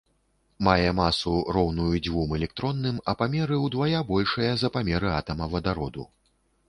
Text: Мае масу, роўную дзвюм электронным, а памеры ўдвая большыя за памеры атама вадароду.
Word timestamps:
Мае 0.67 0.93
масу, 0.99 1.33
роўную 1.57 1.89
дзвюм 2.07 2.33
электронным, 2.37 2.97
а 3.13 3.15
памеры 3.19 3.59
ўдвая 3.67 3.99
большыя 4.11 4.57
за 4.63 4.73
памеры 4.79 5.13
атама 5.21 5.45
вадароду. 5.53 6.09